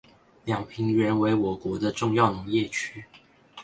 [0.45, 3.05] 兩平原為我國的重要農業區